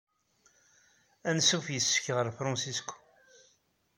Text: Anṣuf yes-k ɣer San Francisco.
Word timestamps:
Anṣuf 1.29 1.65
yes-k 1.73 2.05
ɣer 2.15 2.27
San 2.27 2.35
Francisco. 2.39 2.95